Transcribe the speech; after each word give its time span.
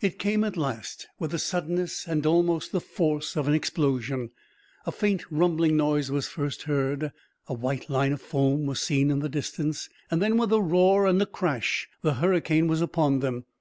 It 0.00 0.18
came 0.18 0.42
at 0.42 0.56
last, 0.56 1.06
with 1.20 1.30
the 1.30 1.38
suddenness 1.38 2.08
and 2.08 2.26
almost 2.26 2.72
the 2.72 2.80
force 2.80 3.36
of 3.36 3.46
an 3.46 3.54
explosion. 3.54 4.32
A 4.84 4.90
faint 4.90 5.30
rumbling 5.30 5.76
noise 5.76 6.10
was 6.10 6.26
first 6.26 6.62
heard, 6.62 7.12
a 7.46 7.54
white 7.54 7.88
line 7.88 8.12
of 8.12 8.20
foam 8.20 8.66
was 8.66 8.80
seen 8.80 9.12
in 9.12 9.20
the 9.20 9.28
distance; 9.28 9.88
and 10.10 10.20
then, 10.20 10.38
with 10.38 10.50
a 10.52 10.60
roar 10.60 11.06
and 11.06 11.22
a 11.22 11.26
crash, 11.26 11.88
the 12.02 12.14
hurricane 12.14 12.66
was 12.66 12.80
upon 12.80 13.20
them. 13.20 13.44